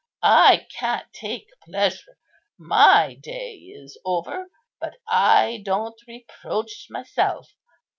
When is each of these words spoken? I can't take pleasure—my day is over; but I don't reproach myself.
I 0.23 0.65
can't 0.79 1.05
take 1.13 1.45
pleasure—my 1.61 3.19
day 3.21 3.51
is 3.57 3.99
over; 4.03 4.49
but 4.79 4.95
I 5.07 5.61
don't 5.63 6.01
reproach 6.07 6.87
myself. 6.89 7.53